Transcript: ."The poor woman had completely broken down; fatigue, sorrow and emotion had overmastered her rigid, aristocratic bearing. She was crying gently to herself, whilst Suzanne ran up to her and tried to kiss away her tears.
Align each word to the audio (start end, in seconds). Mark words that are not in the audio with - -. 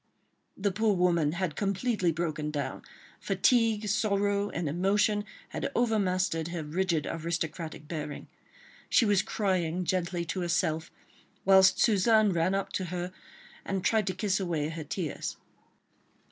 ."The 0.57 0.71
poor 0.71 0.95
woman 0.95 1.33
had 1.33 1.55
completely 1.55 2.11
broken 2.11 2.49
down; 2.49 2.81
fatigue, 3.19 3.87
sorrow 3.87 4.49
and 4.49 4.67
emotion 4.67 5.25
had 5.49 5.71
overmastered 5.75 6.47
her 6.47 6.63
rigid, 6.63 7.05
aristocratic 7.05 7.87
bearing. 7.87 8.27
She 8.89 9.05
was 9.05 9.21
crying 9.21 9.83
gently 9.85 10.25
to 10.25 10.41
herself, 10.41 10.89
whilst 11.45 11.77
Suzanne 11.79 12.33
ran 12.33 12.55
up 12.55 12.73
to 12.73 12.85
her 12.85 13.11
and 13.63 13.83
tried 13.85 14.07
to 14.07 14.15
kiss 14.15 14.39
away 14.39 14.69
her 14.69 14.83
tears. 14.83 15.37